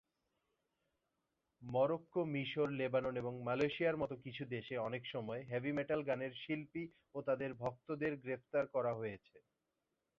Morocco, 1.61 2.21
মিশর, 2.33 2.67
Lebanon 2.79 3.13
এবং 3.17 3.33
মালয়েশিয়া-র 3.43 3.97
মতো 3.97 4.15
কিছু 4.25 4.43
দেশে 4.47 4.75
অনেকসময় 4.79 5.41
হেভি 5.49 5.71
মেটাল 5.77 6.01
গানের 6.03 6.33
শিল্পী 6.41 6.83
ও 7.15 7.27
তাদের 7.27 7.51
ভক্তদের 7.61 8.13
গ্রেফতার 8.23 8.65
করা 8.67 8.91
হয়েছে। 8.95 9.35